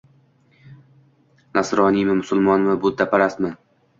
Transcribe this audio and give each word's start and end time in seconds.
Nasroniymi, 1.59 2.15
musulmonmi, 2.21 2.79
budparastmi 2.87 3.55